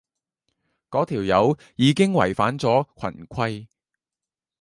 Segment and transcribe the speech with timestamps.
[0.89, 3.67] 嗰條友已經違反咗群規